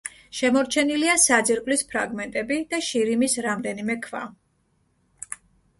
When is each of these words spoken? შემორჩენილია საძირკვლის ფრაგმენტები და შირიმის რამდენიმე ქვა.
შემორჩენილია 0.35 1.17
საძირკვლის 1.23 1.85
ფრაგმენტები 1.91 2.59
და 2.73 2.81
შირიმის 2.89 3.39
რამდენიმე 3.49 4.01
ქვა. 4.09 4.25